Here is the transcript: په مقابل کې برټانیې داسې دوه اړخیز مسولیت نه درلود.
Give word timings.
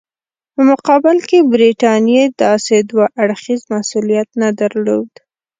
په 0.53 0.61
مقابل 0.71 1.17
کې 1.29 1.47
برټانیې 1.51 2.23
داسې 2.43 2.75
دوه 2.89 3.05
اړخیز 3.23 3.61
مسولیت 3.73 4.29
نه 4.41 4.49
درلود. 4.59 5.11